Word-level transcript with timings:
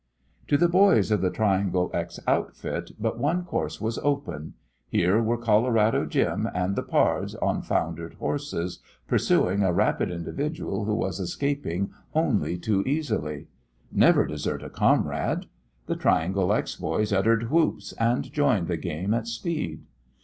To 0.47 0.57
the 0.57 0.67
boys 0.67 1.11
of 1.11 1.21
the 1.21 1.29
Triangle 1.29 1.91
X 1.93 2.19
outfit 2.25 2.89
but 2.99 3.19
one 3.19 3.45
course 3.45 3.79
was 3.79 3.99
open. 3.99 4.55
Here 4.89 5.21
were 5.21 5.37
Colorado 5.37 6.07
Jim 6.07 6.49
and 6.55 6.75
the 6.75 6.81
pards 6.81 7.35
on 7.35 7.61
foundered 7.61 8.15
horses, 8.15 8.79
pursuing 9.07 9.61
a 9.61 9.71
rapid 9.71 10.09
individual 10.09 10.85
who 10.85 10.95
was 10.95 11.19
escaping 11.19 11.91
only 12.15 12.57
too 12.57 12.81
easily. 12.87 13.45
Never 13.91 14.25
desert 14.25 14.63
a 14.63 14.71
comrade. 14.71 15.45
The 15.85 15.95
Triangle 15.97 16.51
X 16.51 16.77
boys 16.77 17.13
uttered 17.13 17.51
whoops, 17.51 17.93
and 17.99 18.33
joined 18.33 18.69
the 18.69 18.77
game 18.77 19.13
at 19.13 19.27
speed. 19.27 19.83